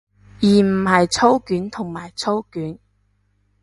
[0.41, 2.79] 而唔係操卷同埋操卷